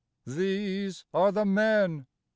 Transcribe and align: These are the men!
These 0.25 1.05
are 1.13 1.31
the 1.31 1.45
men! 1.45 2.07